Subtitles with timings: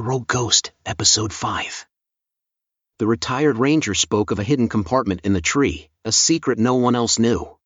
[0.00, 1.86] The Rogue Ghost, Episode 5.
[3.00, 6.94] The retired ranger spoke of a hidden compartment in the tree, a secret no one
[6.94, 7.58] else knew.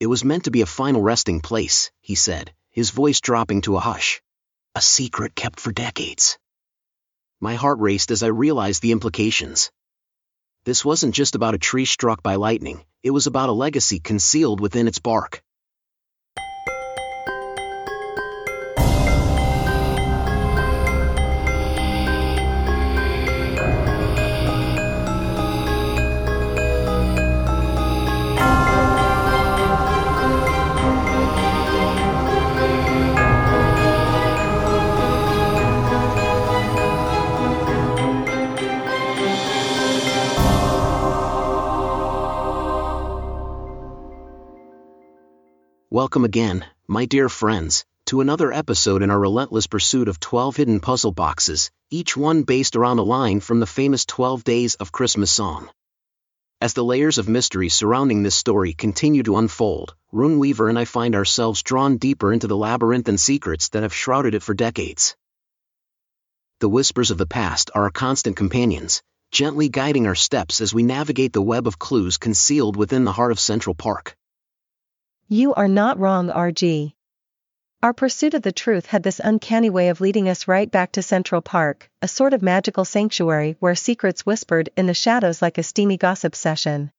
[0.00, 3.76] It was meant to be a final resting place, he said, his voice dropping to
[3.76, 4.22] a hush.
[4.74, 6.38] A secret kept for decades.
[7.38, 9.70] My heart raced as I realized the implications.
[10.64, 14.58] This wasn't just about a tree struck by lightning, it was about a legacy concealed
[14.58, 15.42] within its bark.
[46.12, 50.78] Welcome again, my dear friends, to another episode in our relentless pursuit of 12 hidden
[50.78, 55.30] puzzle boxes, each one based around a line from the famous 12 Days of Christmas
[55.30, 55.70] song.
[56.60, 61.14] As the layers of mystery surrounding this story continue to unfold, Runeweaver and I find
[61.14, 65.16] ourselves drawn deeper into the labyrinthine secrets that have shrouded it for decades.
[66.60, 70.82] The whispers of the past are our constant companions, gently guiding our steps as we
[70.82, 74.14] navigate the web of clues concealed within the heart of Central Park.
[75.32, 76.92] You are not wrong, RG.
[77.82, 81.02] Our pursuit of the truth had this uncanny way of leading us right back to
[81.02, 85.62] Central Park, a sort of magical sanctuary where secrets whispered in the shadows like a
[85.62, 86.92] steamy gossip session.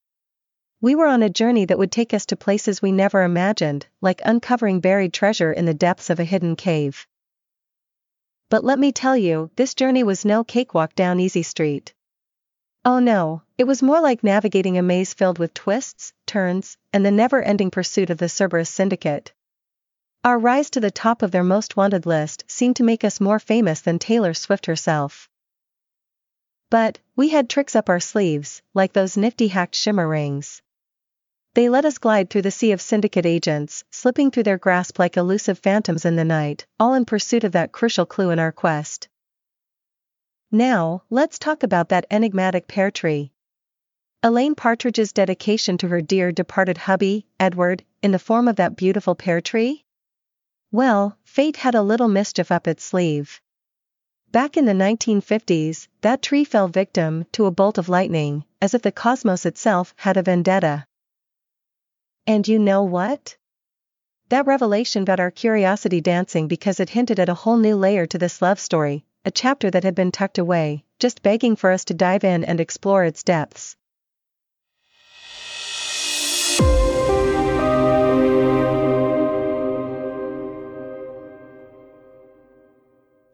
[0.82, 4.20] We were on a journey that would take us to places we never imagined, like
[4.26, 7.06] uncovering buried treasure in the depths of a hidden cave.
[8.50, 11.94] But let me tell you, this journey was no cakewalk down Easy Street.
[12.84, 17.12] Oh no, it was more like navigating a maze filled with twists, turns, and the
[17.12, 19.32] never-ending pursuit of the Cerberus Syndicate.
[20.24, 23.40] Our rise to the top of their most wanted list seemed to make us more
[23.40, 25.30] famous than Taylor Swift herself.
[26.70, 30.62] But, we had tricks up our sleeves, like those nifty hacked shimmer rings.
[31.54, 35.18] They let us glide through the sea of syndicate agents, slipping through their grasp like
[35.18, 39.10] elusive phantoms in the night, all in pursuit of that crucial clue in our quest.
[40.52, 43.33] Now, let's talk about that enigmatic pear tree.
[44.26, 49.16] Elaine Partridge's dedication to her dear departed hubby, Edward, in the form of that beautiful
[49.16, 49.84] pear tree?
[50.72, 53.42] Well, fate had a little mischief up its sleeve.
[54.32, 58.82] Back in the 1950s, that tree fell victim to a bolt of lightning, as if
[58.82, 60.86] the cosmos itself had a vendetta.
[62.26, 63.36] And you know what?
[64.30, 68.18] That revelation got our curiosity dancing because it hinted at a whole new layer to
[68.18, 71.94] this love story, a chapter that had been tucked away, just begging for us to
[71.94, 73.76] dive in and explore its depths.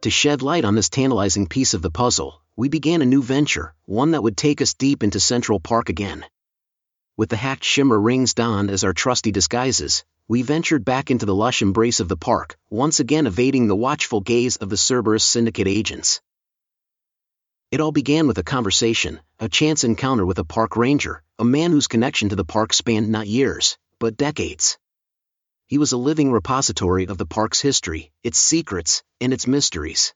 [0.01, 3.73] To shed light on this tantalizing piece of the puzzle, we began a new venture,
[3.85, 6.25] one that would take us deep into Central Park again.
[7.17, 11.35] With the hacked shimmer rings donned as our trusty disguises, we ventured back into the
[11.35, 15.67] lush embrace of the park, once again evading the watchful gaze of the Cerberus Syndicate
[15.67, 16.21] agents.
[17.71, 21.69] It all began with a conversation, a chance encounter with a park ranger, a man
[21.69, 24.79] whose connection to the park spanned not years, but decades.
[25.67, 30.15] He was a living repository of the park's history, its secrets, and its mysteries.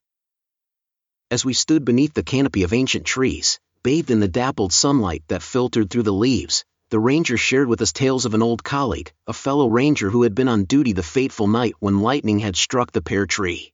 [1.30, 5.44] As we stood beneath the canopy of ancient trees, bathed in the dappled sunlight that
[5.44, 9.34] filtered through the leaves, the ranger shared with us tales of an old colleague, a
[9.34, 13.03] fellow ranger who had been on duty the fateful night when lightning had struck the
[13.03, 13.72] pear tree.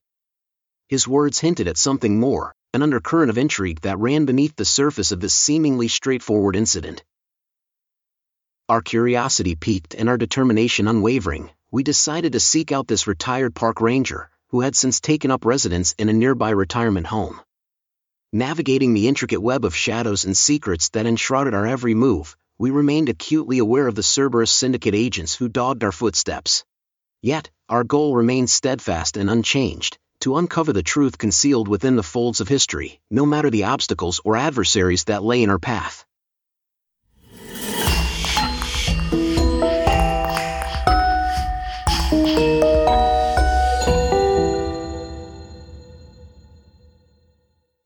[0.90, 5.12] His words hinted at something more, an undercurrent of intrigue that ran beneath the surface
[5.12, 7.03] of this seemingly straightforward incident.
[8.68, 13.81] Our curiosity piqued and our determination unwavering, we decided to seek out this retired park
[13.81, 17.41] ranger, who had since taken up residence in a nearby retirement home.
[18.31, 23.09] Navigating the intricate web of shadows and secrets that enshrouded our every move, we remained
[23.09, 26.63] acutely aware of the Cerberus syndicate agents who dogged our footsteps.
[27.24, 32.41] Yet, our goal remained steadfast and unchanged, to uncover the truth concealed within the folds
[32.41, 36.06] of history, no matter the obstacles or adversaries that lay in our path.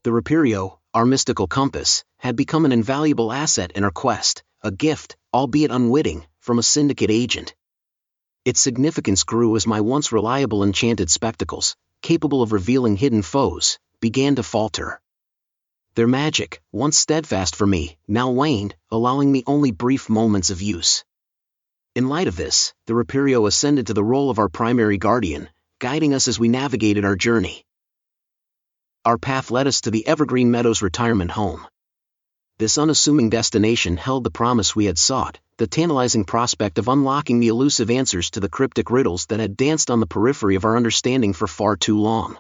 [0.04, 5.16] The Rapirio, our mystical compass, had become an invaluable asset in our quest, a gift,
[5.34, 7.56] albeit unwitting, from a syndicate agent.
[8.44, 14.36] Its significance grew as my once reliable enchanted spectacles, capable of revealing hidden foes, began
[14.36, 15.02] to falter.
[15.96, 21.06] Their magic, once steadfast for me, now waned, allowing me only brief moments of use.
[21.96, 25.48] In light of this, the Rapirio ascended to the role of our primary guardian,
[25.80, 27.64] guiding us as we navigated our journey.
[29.06, 31.66] Our path led us to the Evergreen Meadows retirement home.
[32.58, 37.50] This unassuming destination held the promise we had sought, the tantalizing prospect of unlocking the
[37.50, 41.34] elusive answers to the cryptic riddles that had danced on the periphery of our understanding
[41.34, 42.38] for far too long.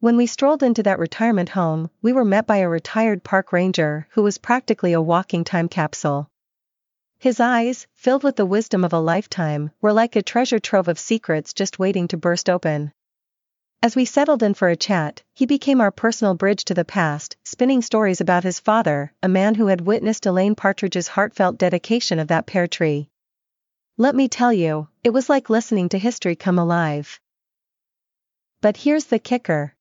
[0.00, 4.06] When we strolled into that retirement home, we were met by a retired park ranger
[4.10, 6.30] who was practically a walking time capsule.
[7.18, 11.00] His eyes, filled with the wisdom of a lifetime, were like a treasure trove of
[11.00, 12.92] secrets just waiting to burst open.
[13.80, 17.36] As we settled in for a chat, he became our personal bridge to the past,
[17.44, 22.26] spinning stories about his father, a man who had witnessed Elaine Partridge's heartfelt dedication of
[22.26, 23.08] that pear tree.
[23.96, 27.20] Let me tell you, it was like listening to history come alive.
[28.60, 29.76] But here's the kicker.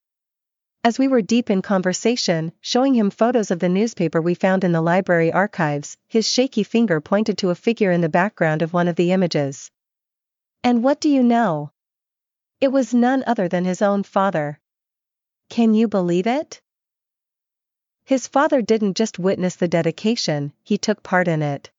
[0.83, 4.73] As we were deep in conversation, showing him photos of the newspaper we found in
[4.73, 8.87] the library archives, his shaky finger pointed to a figure in the background of one
[8.87, 9.71] of the images.
[10.63, 11.71] And what do you know?
[12.59, 14.59] It was none other than his own father.
[15.49, 16.59] Can you believe it?
[18.03, 21.69] His father didn't just witness the dedication, he took part in it.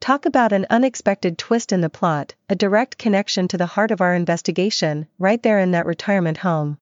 [0.00, 4.02] Talk about an unexpected twist in the plot, a direct connection to the heart of
[4.02, 6.78] our investigation, right there in that retirement home.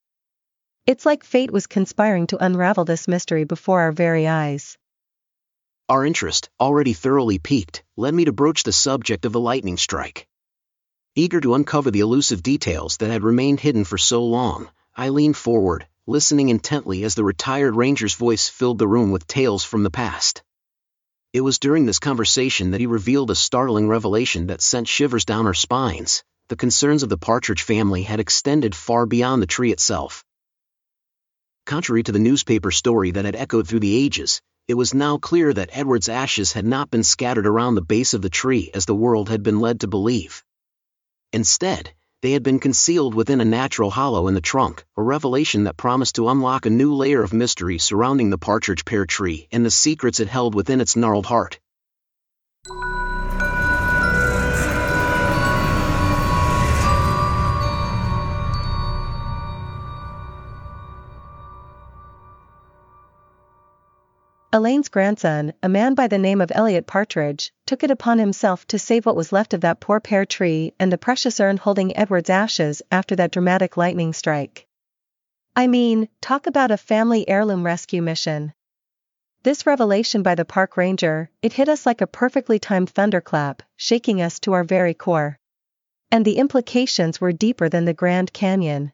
[0.84, 4.76] It's like fate was conspiring to unravel this mystery before our very eyes.
[5.88, 10.26] Our interest, already thoroughly piqued, led me to broach the subject of the lightning strike.
[11.16, 15.36] Eager to uncover the elusive details that had remained hidden for so long, I leaned
[15.36, 19.90] forward, listening intently as the retired ranger's voice filled the room with tales from the
[19.90, 20.42] past.
[21.32, 25.46] It was during this conversation that he revealed a startling revelation that sent shivers down
[25.46, 26.24] our spines.
[26.48, 30.24] The concerns of the Partridge family had extended far beyond the tree itself.
[31.64, 35.52] Contrary to the newspaper story that had echoed through the ages, it was now clear
[35.52, 38.96] that Edward's ashes had not been scattered around the base of the tree as the
[38.96, 40.43] world had been led to believe.
[41.34, 41.90] Instead,
[42.22, 46.14] they had been concealed within a natural hollow in the trunk, a revelation that promised
[46.14, 50.20] to unlock a new layer of mystery surrounding the partridge pear tree and the secrets
[50.20, 51.58] it held within its gnarled heart.
[64.54, 68.78] Elaine's grandson, a man by the name of Elliot Partridge, took it upon himself to
[68.78, 72.30] save what was left of that poor pear tree and the precious urn holding Edward's
[72.30, 74.64] ashes after that dramatic lightning strike.
[75.56, 78.54] I mean, talk about a family heirloom rescue mission.
[79.42, 84.22] This revelation by the park ranger, it hit us like a perfectly timed thunderclap, shaking
[84.22, 85.36] us to our very core.
[86.12, 88.92] And the implications were deeper than the Grand Canyon.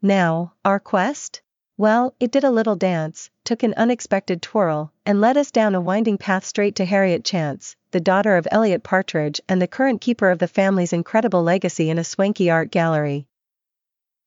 [0.00, 1.42] Now, our quest?
[1.76, 5.80] Well, it did a little dance, took an unexpected twirl, and led us down a
[5.80, 10.28] winding path straight to Harriet Chance, the daughter of Elliot Partridge and the current keeper
[10.28, 13.26] of the family's incredible legacy in a swanky art gallery.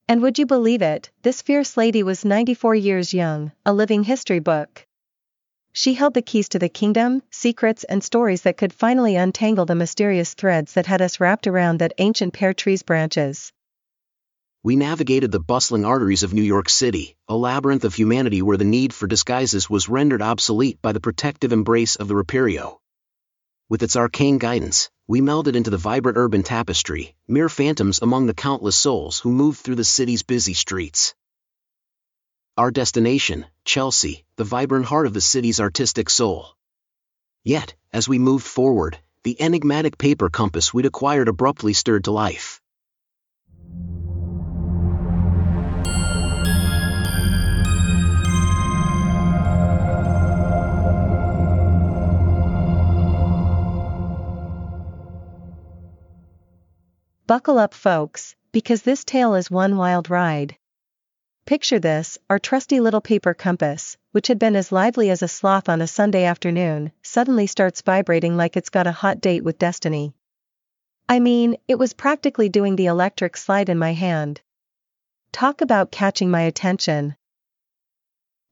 [0.08, 4.40] And would you believe it, this fierce lady was 94 years young, a living history
[4.40, 4.84] book.
[5.72, 9.76] She held the keys to the kingdom, secrets and stories that could finally untangle the
[9.76, 13.52] mysterious threads that had us wrapped around that ancient pear tree's branches
[14.64, 18.64] we navigated the bustling arteries of New York City, a labyrinth of humanity where the
[18.64, 22.78] need for disguises was rendered obsolete by the protective embrace of the Rapario.
[23.68, 28.34] With its arcane guidance, we melded into the vibrant urban tapestry, mere phantoms among the
[28.34, 31.12] countless souls who moved through the city's busy streets.
[32.56, 36.46] Our destination, Chelsea, the vibrant heart of the city's artistic soul.
[37.42, 42.61] Yet, as we moved forward, the enigmatic paper compass we'd acquired abruptly stirred to life.
[57.24, 60.56] Buckle up folks, because this tale is one wild ride.
[61.46, 65.68] Picture this, our trusty little paper compass, which had been as lively as a sloth
[65.68, 70.14] on a Sunday afternoon, suddenly starts vibrating like it's got a hot date with destiny.
[71.08, 74.40] I mean, it was practically doing the electric slide in my hand.
[75.30, 77.14] Talk about catching my attention.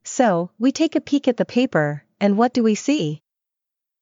[0.04, 3.20] So, we take a peek at the paper, and what do we see?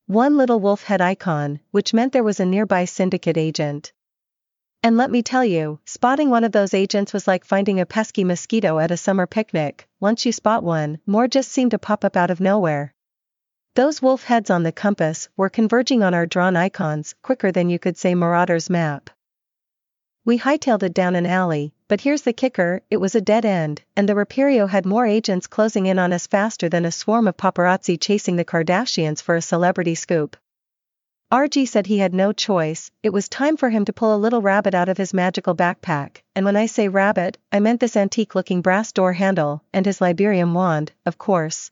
[0.07, 3.93] One little wolf head icon, which meant there was a nearby syndicate agent.
[4.83, 8.23] And let me tell you, spotting one of those agents was like finding a pesky
[8.23, 12.17] mosquito at a summer picnic, once you spot one, more just seem to pop up
[12.17, 12.95] out of nowhere.
[13.75, 17.79] Those wolf heads on the compass were converging on our drawn icons quicker than you
[17.79, 19.11] could say Marauder's map.
[20.25, 23.83] We hightailed it down an alley, but here's the kicker, it was a dead end,
[23.97, 27.37] and the Rapario had more agents closing in on us faster than a swarm of
[27.37, 30.37] paparazzi chasing the Kardashians for a celebrity scoop.
[31.31, 34.41] RG said he had no choice, it was time for him to pull a little
[34.41, 38.35] rabbit out of his magical backpack, and when I say rabbit, I meant this antique
[38.35, 41.71] looking brass door handle, and his Liberium wand, of course.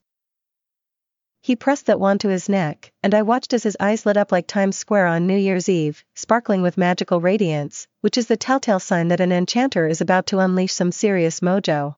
[1.41, 4.31] He pressed that wand to his neck, and I watched as his eyes lit up
[4.31, 8.79] like Times Square on New Year's Eve, sparkling with magical radiance, which is the telltale
[8.79, 11.97] sign that an enchanter is about to unleash some serious mojo.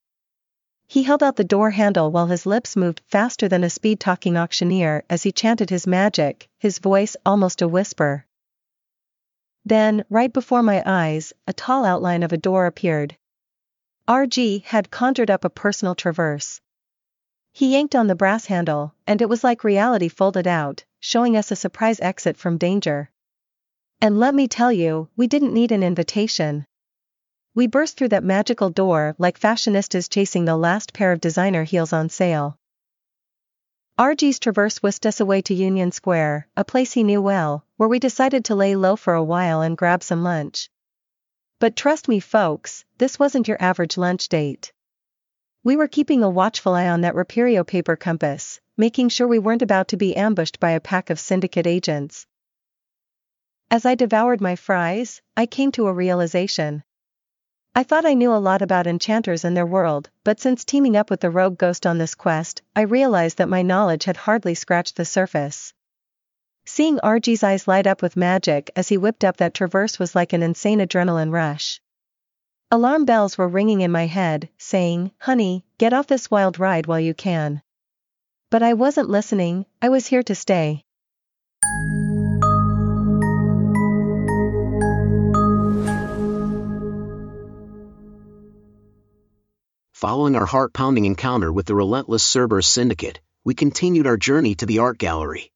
[0.90, 4.38] He held out the door handle while his lips moved faster than a speed talking
[4.38, 8.24] auctioneer as he chanted his magic, his voice almost a whisper.
[9.66, 13.18] Then, right before my eyes, a tall outline of a door appeared.
[14.08, 16.58] RG had conjured up a personal traverse.
[17.52, 21.50] He yanked on the brass handle, and it was like reality folded out, showing us
[21.50, 23.10] a surprise exit from danger.
[24.00, 26.64] And let me tell you, we didn't need an invitation.
[27.58, 31.92] We burst through that magical door like fashionistas chasing the last pair of designer heels
[31.92, 32.56] on sale.
[33.98, 37.98] RG's traverse whisked us away to Union Square, a place he knew well, where we
[37.98, 40.70] decided to lay low for a while and grab some lunch.
[41.58, 44.72] But trust me folks, this wasn't your average lunch date.
[45.64, 49.62] We were keeping a watchful eye on that Rapierio paper compass, making sure we weren't
[49.62, 52.24] about to be ambushed by a pack of syndicate agents.
[53.68, 56.84] As I devoured my fries, I came to a realization.
[57.74, 61.10] I thought I knew a lot about enchanters and their world, but since teaming up
[61.10, 64.96] with the rogue ghost on this quest, I realized that my knowledge had hardly scratched
[64.96, 65.72] the surface.
[66.66, 70.32] Seeing RG's eyes light up with magic as he whipped up that traverse was like
[70.32, 71.80] an insane adrenaline rush.
[72.70, 77.00] Alarm bells were ringing in my head, saying, Honey, get off this wild ride while
[77.00, 77.62] you can.
[78.50, 80.84] But I wasn't listening, I was here to stay.
[89.98, 94.78] Following our heart-pounding encounter with the relentless Cerberus Syndicate, we continued our journey to the
[94.78, 95.50] art gallery.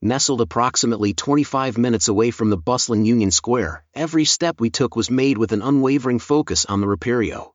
[0.00, 5.10] Nestled approximately 25 minutes away from the bustling Union Square, every step we took was
[5.10, 7.50] made with an unwavering focus on the Rapierio.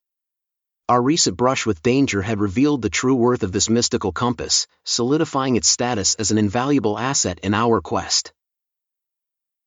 [0.89, 5.55] Our recent brush with danger had revealed the true worth of this mystical compass, solidifying
[5.55, 8.33] its status as an invaluable asset in our quest.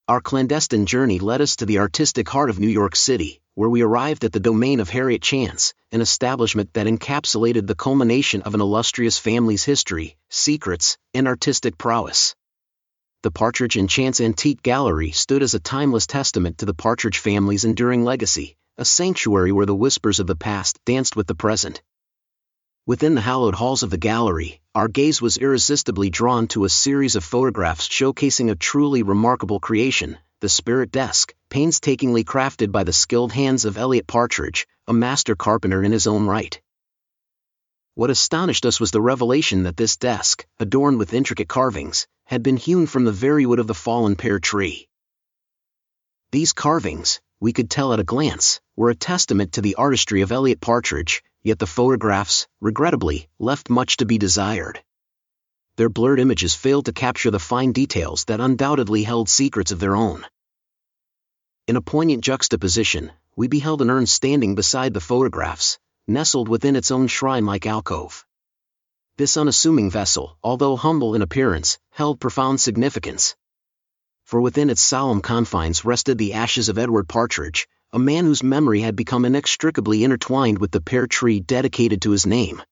[0.09, 3.83] Our clandestine journey led us to the artistic heart of New York City, where we
[3.83, 8.61] arrived at the domain of Harriet Chance, an establishment that encapsulated the culmination of an
[8.61, 12.37] illustrious family's history, secrets, and artistic prowess.
[13.25, 17.65] The Partridge and Chance Antique Gallery stood as a timeless testament to the Partridge family's
[17.65, 21.83] enduring legacy, a sanctuary where the whispers of the past danced with the present.
[22.87, 27.16] Within the hallowed halls of the gallery, our gaze was irresistibly drawn to a series
[27.16, 33.33] of photographs showcasing a truly remarkable creation, the Spirit Desk, painstakingly crafted by the skilled
[33.33, 36.61] hands of Elliot Partridge, a master carpenter in his own right.
[37.97, 42.57] What astonished us was the revelation that this desk, adorned with intricate carvings, had been
[42.57, 44.88] hewn from the very wood of the fallen pear tree.
[46.31, 50.31] These carvings, we could tell at a glance, were a testament to the artistry of
[50.31, 54.83] Elliot Partridge, yet the photographs, regrettably, left much to be desired.
[55.76, 59.95] Their blurred images failed to capture the fine details that undoubtedly held secrets of their
[59.95, 60.26] own.
[61.69, 66.91] In a poignant juxtaposition, we beheld an urn standing beside the photographs, nestled within its
[66.91, 68.26] own shrine-like alcove.
[69.17, 73.37] This unassuming vessel, although humble in appearance, held profound significance.
[74.25, 78.81] For within its solemn confines rested the ashes of Edward Partridge, a man whose memory
[78.81, 82.62] had become inextricably intertwined with the pear tree dedicated to his name.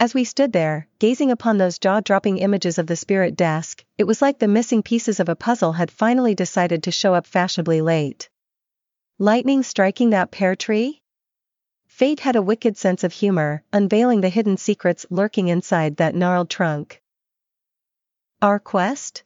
[0.00, 4.22] As we stood there, gazing upon those jaw-dropping images of the spirit desk, it was
[4.22, 8.30] like the missing pieces of a puzzle had finally decided to show up fashionably late.
[9.18, 11.02] Lightning striking that pear tree?
[11.98, 16.48] Fate had a wicked sense of humor, unveiling the hidden secrets lurking inside that gnarled
[16.48, 17.02] trunk.
[18.40, 19.24] Our quest?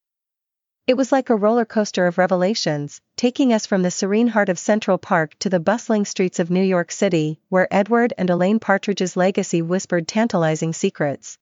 [0.86, 4.58] It was like a roller coaster of revelations, taking us from the serene heart of
[4.58, 9.18] Central Park to the bustling streets of New York City, where Edward and Elaine Partridge's
[9.18, 11.36] legacy whispered tantalizing secrets.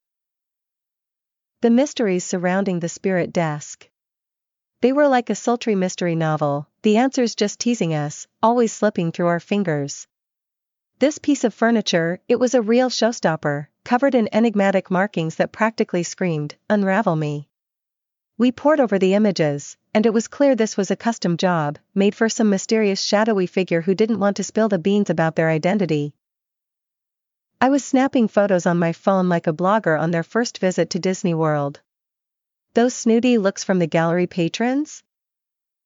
[1.61, 3.89] The mysteries surrounding the spirit desk.
[4.81, 9.29] They were like a sultry mystery novel, the answers just teasing us, always slipping through
[9.29, 10.09] our fingers.
[11.01, 16.03] This piece of furniture, it was a real showstopper, covered in enigmatic markings that practically
[16.03, 17.49] screamed, Unravel me.
[18.37, 22.15] We pored over the images, and it was clear this was a custom job, made
[22.15, 26.13] for some mysterious shadowy figure who didn't want to spill the beans about their identity.
[27.63, 30.99] I was snapping photos on my phone like a blogger on their first visit to
[30.99, 31.81] Disney World.
[32.75, 35.03] Those snooty looks from the gallery patrons?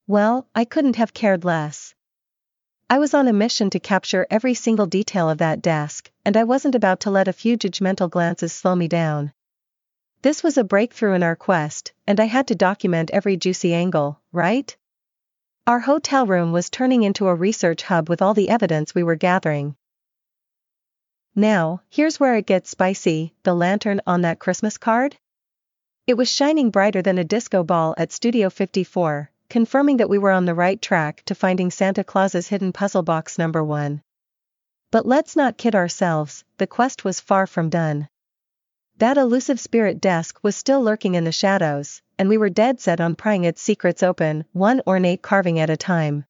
[0.08, 1.94] Well, I couldn't have cared less.
[2.94, 6.44] I was on a mission to capture every single detail of that desk, and I
[6.44, 9.32] wasn't about to let a few judgmental glances slow me down.
[10.22, 14.20] This was a breakthrough in our quest, and I had to document every juicy angle,
[14.30, 14.76] right?
[15.66, 19.16] Our hotel room was turning into a research hub with all the evidence we were
[19.16, 19.74] gathering.
[21.34, 25.16] Now, here's where it gets spicy the lantern on that Christmas card?
[26.06, 30.30] It was shining brighter than a disco ball at Studio 54, confirming that we were
[30.30, 34.02] on the right track to finding Santa Claus's hidden puzzle box number one.
[34.90, 38.08] But let's not kid ourselves, the quest was far from done.
[38.98, 43.00] That elusive spirit desk was still lurking in the shadows, and we were dead set
[43.00, 46.26] on prying its secrets open, one ornate carving at a time.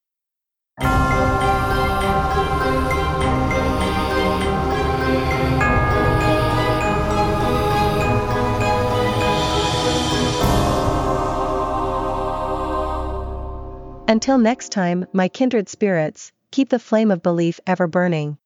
[14.06, 18.36] Until next time, my kindred spirits, keep the flame of belief ever burning.